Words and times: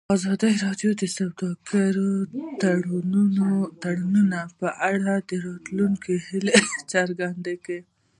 ازادي 0.15 0.51
راډیو 0.65 0.91
د 1.01 1.03
سوداګریز 1.17 2.29
تړونونه 3.83 4.39
په 4.59 4.67
اړه 4.91 5.13
د 5.29 5.31
راتلونکي 5.47 6.13
هیلې 6.27 6.57
څرګندې 6.93 7.55
کړې. 7.65 7.79